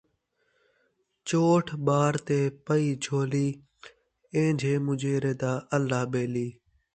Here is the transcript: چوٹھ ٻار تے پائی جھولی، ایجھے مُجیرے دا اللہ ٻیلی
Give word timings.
چوٹھ 1.27 1.71
ٻار 1.85 2.13
تے 2.27 2.39
پائی 2.65 2.89
جھولی، 3.03 3.47
ایجھے 4.35 4.73
مُجیرے 4.85 5.33
دا 5.41 5.53
اللہ 5.75 6.01
ٻیلی 6.11 6.47